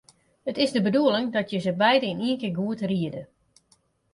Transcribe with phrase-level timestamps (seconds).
[0.51, 3.21] It is de bedoeling dat je se beide yn ien kear goed riede.